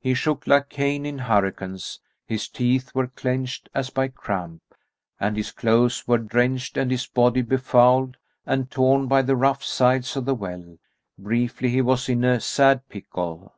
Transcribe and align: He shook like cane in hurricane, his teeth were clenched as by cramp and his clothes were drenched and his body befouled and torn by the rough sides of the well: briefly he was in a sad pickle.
He 0.00 0.12
shook 0.12 0.44
like 0.44 0.70
cane 0.70 1.06
in 1.06 1.18
hurricane, 1.18 1.78
his 2.26 2.48
teeth 2.48 2.92
were 2.96 3.06
clenched 3.06 3.68
as 3.72 3.90
by 3.90 4.08
cramp 4.08 4.60
and 5.20 5.36
his 5.36 5.52
clothes 5.52 6.02
were 6.04 6.18
drenched 6.18 6.76
and 6.76 6.90
his 6.90 7.06
body 7.06 7.42
befouled 7.42 8.16
and 8.44 8.72
torn 8.72 9.06
by 9.06 9.22
the 9.22 9.36
rough 9.36 9.62
sides 9.62 10.16
of 10.16 10.24
the 10.24 10.34
well: 10.34 10.78
briefly 11.16 11.68
he 11.68 11.80
was 11.80 12.08
in 12.08 12.24
a 12.24 12.40
sad 12.40 12.88
pickle. 12.88 13.54